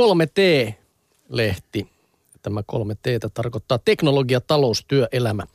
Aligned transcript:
3T-lehti. 0.00 1.88
Tämä 2.42 2.60
3T 2.60 3.30
tarkoittaa 3.34 3.78
teknologia, 3.78 4.40
talous, 4.40 4.84
työelämä. 4.88 5.46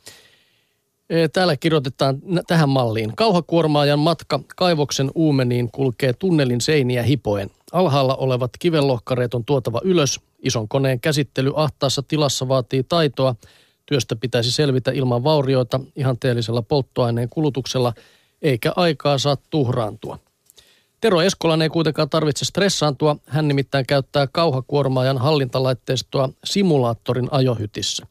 Täällä 1.32 1.56
kirjoitetaan 1.56 2.20
tähän 2.46 2.68
malliin. 2.68 3.16
Kauhakuormaajan 3.16 3.98
matka 3.98 4.40
kaivoksen 4.56 5.10
uumeniin 5.14 5.70
kulkee 5.70 6.12
tunnelin 6.12 6.60
seiniä 6.60 7.02
hipoen. 7.02 7.50
Alhaalla 7.72 8.14
olevat 8.16 8.50
kivenlohkareet 8.58 9.34
on 9.34 9.44
tuotava 9.44 9.80
ylös. 9.84 10.20
Ison 10.38 10.68
koneen 10.68 11.00
käsittely 11.00 11.52
ahtaassa 11.56 12.02
tilassa 12.02 12.48
vaatii 12.48 12.82
taitoa. 12.82 13.34
Työstä 13.86 14.16
pitäisi 14.16 14.52
selvitä 14.52 14.90
ilman 14.90 15.24
vaurioita 15.24 15.80
ihanteellisella 15.96 16.62
polttoaineen 16.62 17.28
kulutuksella, 17.28 17.92
eikä 18.42 18.72
aikaa 18.76 19.18
saa 19.18 19.36
tuhraantua. 19.50 20.18
Tero 21.00 21.20
Eskolan 21.20 21.62
ei 21.62 21.68
kuitenkaan 21.68 22.10
tarvitse 22.10 22.44
stressaantua. 22.44 23.16
Hän 23.26 23.48
nimittäin 23.48 23.86
käyttää 23.86 24.26
kauhakuormaajan 24.26 25.18
hallintalaitteistoa 25.18 26.28
simulaattorin 26.44 27.28
ajohytissä. 27.30 28.06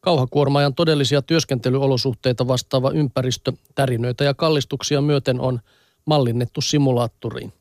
Kauhakuormaajan 0.00 0.74
todellisia 0.74 1.22
työskentelyolosuhteita 1.22 2.48
vastaava 2.48 2.90
ympäristö, 2.90 3.52
tärinöitä 3.74 4.24
ja 4.24 4.34
kallistuksia 4.34 5.00
myöten 5.00 5.40
on 5.40 5.60
mallinnettu 6.04 6.60
simulaattoriin. 6.60 7.52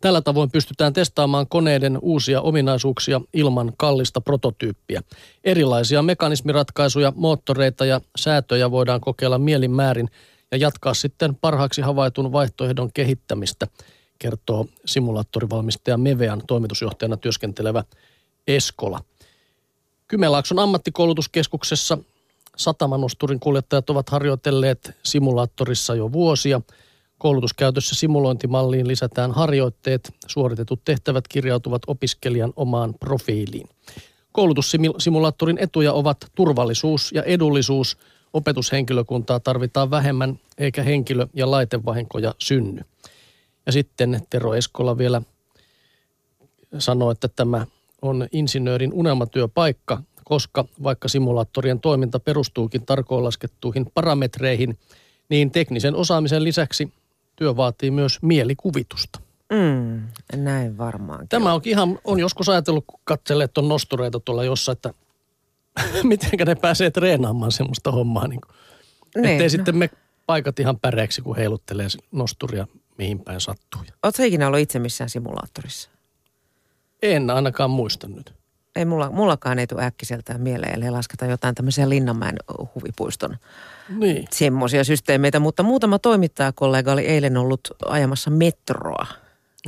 Tällä 0.00 0.20
tavoin 0.20 0.50
pystytään 0.50 0.92
testaamaan 0.92 1.46
koneiden 1.48 1.98
uusia 2.02 2.40
ominaisuuksia 2.40 3.20
ilman 3.34 3.72
kallista 3.76 4.20
prototyyppiä. 4.20 5.02
Erilaisia 5.44 6.02
mekanismiratkaisuja, 6.02 7.12
moottoreita 7.16 7.84
ja 7.84 8.00
säätöjä 8.16 8.70
voidaan 8.70 9.00
kokeilla 9.00 9.38
mielinmäärin 9.38 10.10
ja 10.52 10.58
jatkaa 10.58 10.94
sitten 10.94 11.34
parhaaksi 11.34 11.82
havaitun 11.82 12.32
vaihtoehdon 12.32 12.92
kehittämistä, 12.92 13.66
kertoo 14.18 14.66
simulaattorivalmistaja 14.84 15.96
Mevean 15.96 16.42
toimitusjohtajana 16.46 17.16
työskentelevä 17.16 17.84
Eskola. 18.46 19.00
Kymenlaakson 20.08 20.58
ammattikoulutuskeskuksessa 20.58 21.98
satamanosturin 22.56 23.40
kuljettajat 23.40 23.90
ovat 23.90 24.08
harjoitelleet 24.08 24.90
simulaattorissa 25.02 25.94
jo 25.94 26.12
vuosia. 26.12 26.60
Koulutuskäytössä 27.18 27.94
simulointimalliin 27.94 28.88
lisätään 28.88 29.32
harjoitteet. 29.32 30.14
Suoritetut 30.26 30.80
tehtävät 30.84 31.28
kirjautuvat 31.28 31.82
opiskelijan 31.86 32.52
omaan 32.56 32.94
profiiliin. 32.94 33.68
Koulutussimulaattorin 34.32 35.58
etuja 35.58 35.92
ovat 35.92 36.16
turvallisuus 36.34 37.12
ja 37.12 37.22
edullisuus. 37.22 37.96
Opetushenkilökuntaa 38.32 39.40
tarvitaan 39.40 39.90
vähemmän 39.90 40.38
eikä 40.58 40.82
henkilö- 40.82 41.26
ja 41.34 41.50
laitevahinkoja 41.50 42.34
synny. 42.38 42.80
Ja 43.66 43.72
sitten 43.72 44.20
Tero 44.30 44.54
Eskola 44.54 44.98
vielä 44.98 45.22
sanoi, 46.78 47.12
että 47.12 47.28
tämä 47.28 47.66
on 48.02 48.28
insinöörin 48.32 48.92
unelmatyöpaikka, 48.92 50.02
koska 50.24 50.64
vaikka 50.82 51.08
simulaattorien 51.08 51.80
toiminta 51.80 52.20
perustuukin 52.20 52.86
tarkoin 52.86 53.24
laskettuihin 53.24 53.86
parametreihin, 53.94 54.78
niin 55.28 55.50
teknisen 55.50 55.94
osaamisen 55.94 56.44
lisäksi 56.44 56.92
työ 57.36 57.56
vaatii 57.56 57.90
myös 57.90 58.22
mielikuvitusta. 58.22 59.20
Mm, 59.52 60.02
näin 60.36 60.78
varmaan. 60.78 61.28
Tämä 61.28 61.54
on 61.54 61.60
ihan, 61.64 61.98
on 62.04 62.20
joskus 62.20 62.48
ajatellut, 62.48 62.84
kun 62.86 63.00
katselee 63.04 63.48
tuon 63.48 63.68
nostureita 63.68 64.20
tuolla 64.20 64.44
jossain, 64.44 64.76
että 64.76 64.94
miten 66.02 66.30
ne 66.46 66.54
pääsee 66.54 66.90
treenaamaan 66.90 67.52
semmoista 67.52 67.90
hommaa. 67.90 68.28
Niin 68.28 68.40
kuin, 68.40 68.56
niin, 69.14 69.26
ettei 69.26 69.50
sitten 69.50 69.76
me 69.76 69.90
paikat 70.26 70.60
ihan 70.60 70.78
päreeksi, 70.78 71.22
kun 71.22 71.36
heiluttelee 71.36 71.86
nosturia 72.12 72.66
mihin 72.98 73.20
päin 73.20 73.40
sattuu. 73.40 73.80
Oletko 74.02 74.22
ikinä 74.22 74.46
ollut 74.46 74.60
itse 74.60 74.78
missään 74.78 75.10
simulaattorissa? 75.10 75.90
En 77.02 77.30
ainakaan 77.30 77.70
muista 77.70 78.08
nyt. 78.08 78.34
Ei 78.76 78.84
mulla, 78.84 79.10
mullakaan 79.10 79.58
ei 79.58 79.66
tule 79.66 79.84
äkkiseltään 79.84 80.40
mieleen, 80.40 80.74
eli 80.74 80.90
lasketa 80.90 81.26
jotain 81.26 81.54
tämmöisiä 81.54 81.88
Linnanmäen 81.88 82.36
huvipuiston 82.74 83.36
niin. 83.88 84.24
semmoisia 84.30 84.84
systeemeitä. 84.84 85.40
Mutta 85.40 85.62
muutama 85.62 85.98
toimittajakollega 85.98 86.92
oli 86.92 87.06
eilen 87.06 87.36
ollut 87.36 87.60
ajamassa 87.86 88.30
metroa. 88.30 89.06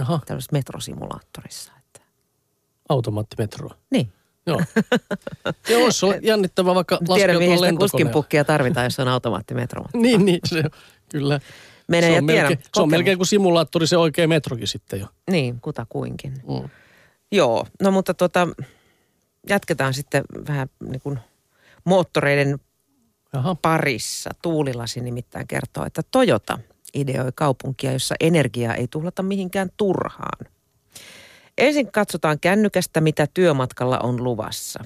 Aha. 0.00 0.20
Tällaisessa 0.26 0.52
metrosimulaattorissa. 0.52 1.72
Että. 1.78 2.00
Automaattimetroa? 2.88 3.74
Niin. 3.90 4.12
Joo. 4.46 4.60
Joo, 5.68 5.90
se 5.90 6.06
on 6.06 6.14
jännittävä 6.22 6.74
vaikka 6.74 6.98
Tiedän, 7.14 7.38
mihin 7.38 7.58
sitä 7.58 7.72
kuskinpukkia 7.78 8.44
tarvitaan, 8.44 8.86
jos 8.86 9.00
on 9.00 9.08
automaattimetro. 9.08 9.84
niin, 9.94 10.24
niin, 10.24 10.40
se 10.44 10.62
kyllä. 11.10 11.40
Mene 11.88 12.06
se 12.06 12.12
ja 12.12 12.22
tiedä. 12.26 12.42
Melkein, 12.42 12.58
se 12.74 12.82
on 12.82 12.90
melkein 12.90 13.18
kuin 13.18 13.26
simulaattori, 13.26 13.86
se 13.86 13.96
oikea 13.96 14.28
metrokin 14.28 14.66
sitten 14.66 15.00
jo. 15.00 15.06
Niin, 15.30 15.60
kutakuinkin. 15.60 16.32
Mm. 16.32 16.68
Joo, 17.32 17.66
no 17.82 17.90
mutta 17.90 18.14
tota, 18.14 18.48
jatketaan 19.48 19.94
sitten 19.94 20.24
vähän 20.48 20.68
niin 20.90 21.00
kuin 21.00 21.18
moottoreiden 21.84 22.58
Aha. 23.32 23.54
parissa. 23.54 24.30
Tuulilasi 24.42 25.00
nimittäin 25.00 25.46
kertoo, 25.46 25.84
että 25.84 26.02
Toyota 26.10 26.58
ideoi 26.94 27.32
kaupunkia, 27.34 27.92
jossa 27.92 28.14
energiaa 28.20 28.74
ei 28.74 28.88
tuhlata 28.88 29.22
mihinkään 29.22 29.68
turhaan. 29.76 30.46
Ensin 31.58 31.92
katsotaan 31.92 32.40
kännykästä, 32.40 33.00
mitä 33.00 33.26
työmatkalla 33.34 33.98
on 33.98 34.24
luvassa. 34.24 34.84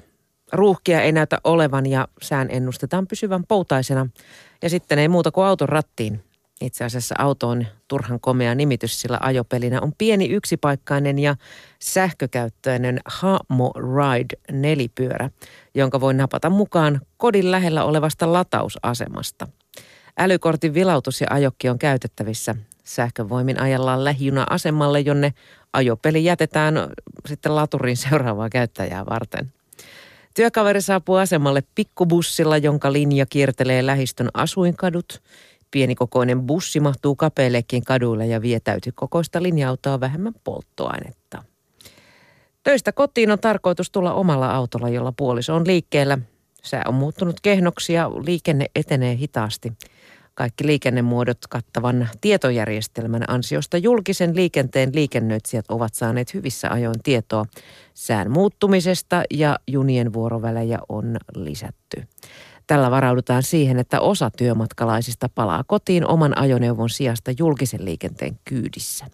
Ruuhkia 0.53 1.01
ei 1.01 1.11
näytä 1.11 1.37
olevan 1.43 1.85
ja 1.85 2.07
sään 2.21 2.47
ennustetaan 2.51 3.07
pysyvän 3.07 3.43
poutaisena. 3.47 4.07
Ja 4.61 4.69
sitten 4.69 4.99
ei 4.99 5.07
muuta 5.07 5.31
kuin 5.31 5.45
auton 5.45 5.69
rattiin 5.69 6.23
itse 6.61 6.85
asiassa 6.85 7.15
auto 7.17 7.47
on 7.47 7.65
turhan 7.87 8.19
komea 8.19 8.55
nimitys, 8.55 9.01
sillä 9.01 9.17
ajopelinä 9.21 9.81
on 9.81 9.93
pieni 9.97 10.29
yksipaikkainen 10.29 11.19
ja 11.19 11.35
sähkökäyttöinen 11.79 12.99
Hamo 13.05 13.73
Ride 13.75 14.37
nelipyörä, 14.51 15.29
jonka 15.75 16.01
voi 16.01 16.13
napata 16.13 16.49
mukaan 16.49 17.01
kodin 17.17 17.51
lähellä 17.51 17.83
olevasta 17.83 18.33
latausasemasta. 18.33 19.47
Älykortin 20.17 20.73
vilautus 20.73 21.21
ja 21.21 21.27
ajokki 21.29 21.69
on 21.69 21.79
käytettävissä. 21.79 22.55
Sähkövoimin 22.83 23.61
ajellaan 23.61 24.03
lähijuna-asemalle, 24.03 24.99
jonne 24.99 25.33
ajopeli 25.73 26.23
jätetään 26.23 26.75
sitten 27.25 27.55
laturin 27.55 27.97
seuraavaa 28.09 28.49
käyttäjää 28.49 29.05
varten. 29.05 29.53
Työkaveri 30.33 30.81
saapuu 30.81 31.15
asemalle 31.15 31.63
pikkubussilla, 31.75 32.57
jonka 32.57 32.93
linja 32.93 33.25
kiertelee 33.25 33.85
lähistön 33.85 34.29
asuinkadut– 34.33 35.21
Pienikokoinen 35.71 36.41
bussi 36.41 36.79
mahtuu 36.79 37.15
kapeillekin 37.15 37.83
kaduille 37.83 38.25
ja 38.25 38.41
vie 38.41 38.59
täytikokoista 38.59 39.43
linja-autoa 39.43 39.99
vähemmän 39.99 40.33
polttoainetta. 40.43 41.43
Töistä 42.63 42.91
kotiin 42.91 43.31
on 43.31 43.39
tarkoitus 43.39 43.91
tulla 43.91 44.13
omalla 44.13 44.51
autolla, 44.51 44.89
jolla 44.89 45.13
puoliso 45.17 45.55
on 45.55 45.67
liikkeellä. 45.67 46.17
Sää 46.63 46.83
on 46.87 46.93
muuttunut 46.93 47.35
kehnoksi 47.41 47.93
ja 47.93 48.09
liikenne 48.09 48.65
etenee 48.75 49.15
hitaasti. 49.15 49.73
Kaikki 50.39 50.67
liikennemuodot 50.67 51.37
kattavan 51.49 52.09
tietojärjestelmän 52.21 53.23
ansiosta 53.27 53.77
julkisen 53.77 54.35
liikenteen 54.35 54.91
liikennöitsijät 54.93 55.65
ovat 55.69 55.93
saaneet 55.93 56.33
hyvissä 56.33 56.69
ajoin 56.71 57.03
tietoa 57.03 57.45
sään 57.93 58.31
muuttumisesta 58.31 59.23
ja 59.31 59.59
junien 59.67 60.13
vuorovälejä 60.13 60.79
on 60.89 61.17
lisätty. 61.35 62.03
Tällä 62.67 62.91
varaudutaan 62.91 63.43
siihen, 63.43 63.79
että 63.79 63.99
osa 64.01 64.31
työmatkalaisista 64.37 65.29
palaa 65.35 65.63
kotiin 65.67 66.07
oman 66.07 66.37
ajoneuvon 66.37 66.89
sijasta 66.89 67.31
julkisen 67.39 67.85
liikenteen 67.85 68.39
kyydissä. 68.45 69.05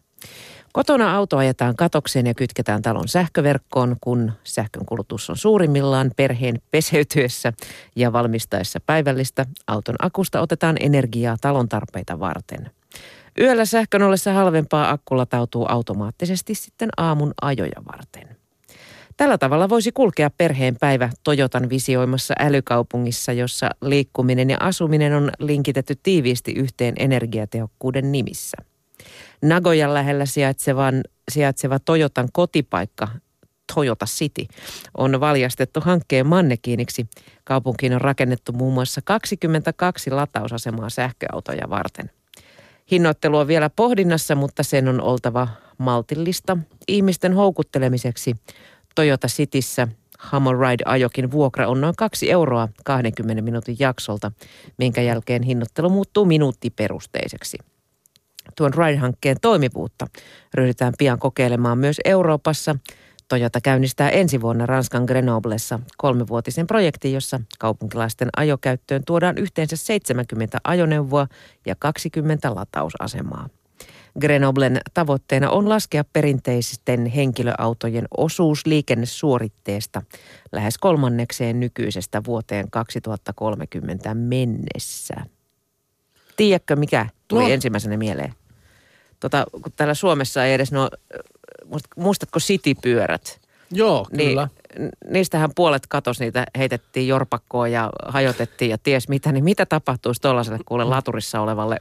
Kotona 0.75 1.15
auto 1.15 1.37
ajetaan 1.37 1.75
katokseen 1.75 2.27
ja 2.27 2.33
kytketään 2.33 2.81
talon 2.81 3.07
sähköverkkoon, 3.07 3.95
kun 4.01 4.31
sähkönkulutus 4.43 5.29
on 5.29 5.37
suurimmillaan 5.37 6.11
perheen 6.15 6.61
peseytyessä 6.71 7.53
ja 7.95 8.13
valmistaessa 8.13 8.79
päivällistä. 8.85 9.45
Auton 9.67 9.95
akusta 9.99 10.41
otetaan 10.41 10.75
energiaa 10.79 11.37
talon 11.41 11.69
tarpeita 11.69 12.19
varten. 12.19 12.71
Yöllä 13.39 13.65
sähkön 13.65 14.01
ollessa 14.01 14.33
halvempaa 14.33 14.89
akku 14.89 15.17
latautuu 15.17 15.65
automaattisesti 15.69 16.55
sitten 16.55 16.89
aamun 16.97 17.33
ajoja 17.41 17.81
varten. 17.91 18.37
Tällä 19.17 19.37
tavalla 19.37 19.69
voisi 19.69 19.91
kulkea 19.91 20.29
perheen 20.29 20.75
päivä 20.79 21.09
Toyotan 21.23 21.69
visioimassa 21.69 22.33
älykaupungissa, 22.39 23.33
jossa 23.33 23.69
liikkuminen 23.81 24.49
ja 24.49 24.57
asuminen 24.59 25.13
on 25.13 25.31
linkitetty 25.39 25.95
tiiviisti 26.03 26.51
yhteen 26.51 26.93
energiatehokkuuden 26.99 28.11
nimissä. 28.11 28.57
Nagojan 29.45 29.93
lähellä 29.93 30.25
sijaitsevan, 30.25 31.03
sijaitseva 31.31 31.79
Toyotan 31.79 32.27
kotipaikka 32.33 33.07
Toyota 33.75 34.05
City 34.05 34.45
on 34.97 35.19
valjastettu 35.19 35.81
hankkeen 35.81 36.27
mannekiiniksi. 36.27 37.07
Kaupunkiin 37.43 37.93
on 37.93 38.01
rakennettu 38.01 38.51
muun 38.51 38.73
muassa 38.73 39.01
22 39.01 40.11
latausasemaa 40.11 40.89
sähköautoja 40.89 41.69
varten. 41.69 42.11
Hinnoittelu 42.91 43.37
on 43.37 43.47
vielä 43.47 43.69
pohdinnassa, 43.69 44.35
mutta 44.35 44.63
sen 44.63 44.87
on 44.87 45.01
oltava 45.01 45.47
maltillista 45.77 46.57
ihmisten 46.87 47.33
houkuttelemiseksi 47.33 48.35
Toyota 48.95 49.27
Cityssä 49.27 49.87
Hammer 50.19 50.55
Ride-ajokin 50.55 51.31
vuokra 51.31 51.67
on 51.67 51.81
noin 51.81 51.95
2 51.97 52.31
euroa 52.31 52.69
20 52.85 53.41
minuutin 53.41 53.75
jaksolta, 53.79 54.31
minkä 54.77 55.01
jälkeen 55.01 55.43
hinnoittelu 55.43 55.89
muuttuu 55.89 56.25
minuuttiperusteiseksi. 56.25 57.57
Tuon 58.55 58.73
Ride-hankkeen 58.73 59.37
toimivuutta 59.41 60.07
ryhdytään 60.53 60.93
pian 60.97 61.19
kokeilemaan 61.19 61.77
myös 61.77 62.01
Euroopassa. 62.05 62.75
Toyota 63.27 63.61
käynnistää 63.61 64.09
ensi 64.09 64.41
vuonna 64.41 64.65
Ranskan 64.65 65.03
Grenoblessa 65.03 65.79
kolmivuotisen 65.97 66.67
projektin, 66.67 67.13
jossa 67.13 67.41
kaupunkilaisten 67.59 68.29
ajokäyttöön 68.37 69.03
tuodaan 69.05 69.37
yhteensä 69.37 69.75
70 69.75 70.57
ajoneuvoa 70.63 71.27
ja 71.65 71.75
20 71.79 72.55
latausasemaa. 72.55 73.49
Grenoblen 74.19 74.81
tavoitteena 74.93 75.49
on 75.49 75.69
laskea 75.69 76.03
perinteisten 76.13 77.05
henkilöautojen 77.05 78.05
osuus 78.17 78.65
liikennesuoritteesta 78.65 80.01
lähes 80.51 80.77
kolmannekseen 80.77 81.59
nykyisestä 81.59 82.21
vuoteen 82.25 82.71
2030 82.71 84.13
mennessä. 84.13 85.15
Tiedätkö, 86.37 86.75
mikä 86.75 87.09
tuli 87.27 87.43
no. 87.43 87.49
ensimmäisenä 87.49 87.97
mieleen? 87.97 88.33
Tota, 89.19 89.45
kun 89.51 89.71
täällä 89.75 89.93
Suomessa 89.93 90.45
ei 90.45 90.53
edes 90.53 90.71
no, 90.71 90.89
muistatko 91.95 92.39
City-pyörät? 92.39 93.39
Joo, 93.71 94.07
niin, 94.11 94.29
kyllä. 94.29 94.47
Niistähän 95.09 95.49
puolet 95.55 95.87
katos, 95.87 96.19
niitä 96.19 96.45
heitettiin 96.57 97.07
jorpakkoon 97.07 97.71
ja 97.71 97.89
hajotettiin 98.05 98.71
ja 98.71 98.77
ties 98.77 99.09
mitä. 99.09 99.31
Niin 99.31 99.43
mitä 99.43 99.65
tapahtuisi 99.65 100.21
tuollaiselle 100.21 100.59
kuule 100.65 100.83
laturissa 100.83 101.41
olevalle 101.41 101.77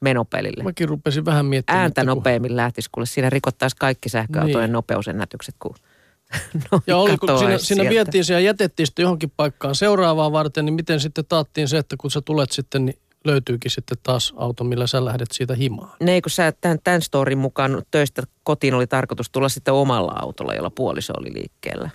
menopelille? 0.00 0.64
Mäkin 0.64 0.88
rupesin 0.88 1.24
vähän 1.24 1.46
miettimään. 1.46 1.82
Ääntä 1.82 2.00
kun... 2.00 2.06
nopeammin 2.06 2.56
lähtisi, 2.56 2.88
kuule 2.92 3.06
siinä 3.06 3.30
rikottaisi 3.30 3.76
kaikki 3.76 4.08
sähköautojen 4.08 4.68
niin. 4.68 4.72
nopeusennätykset, 4.72 5.54
kun 5.58 5.74
ja 6.86 6.96
oli, 6.96 7.16
kun 7.16 7.38
siinä, 7.38 7.58
siinä 7.58 7.90
vietiin 7.90 8.24
se 8.24 8.32
ja 8.32 8.40
jätettiin 8.40 8.86
sitten 8.86 9.02
johonkin 9.02 9.32
paikkaan 9.36 9.74
seuraavaa 9.74 10.32
varten, 10.32 10.64
niin 10.64 10.74
miten 10.74 11.00
sitten 11.00 11.24
taattiin 11.24 11.68
se, 11.68 11.78
että 11.78 11.96
kun 11.98 12.10
sä 12.10 12.20
tulet 12.20 12.50
sitten, 12.50 12.84
niin 12.84 12.98
löytyykin 13.24 13.70
sitten 13.70 13.98
taas 14.02 14.34
auto, 14.36 14.64
millä 14.64 14.86
sä 14.86 15.04
lähdet 15.04 15.28
siitä 15.32 15.54
himaan. 15.54 15.90
Ne, 16.00 16.20
kun 16.20 16.30
sä 16.30 16.52
tämän, 16.60 16.78
tämän 16.84 17.02
storin 17.02 17.38
mukaan 17.38 17.82
töistä 17.90 18.22
kotiin 18.42 18.74
oli 18.74 18.86
tarkoitus 18.86 19.30
tulla 19.30 19.48
sitten 19.48 19.74
omalla 19.74 20.12
autolla, 20.22 20.54
jolla 20.54 20.70
puoliso 20.70 21.12
oli 21.18 21.34
liikkeellä. 21.34 21.90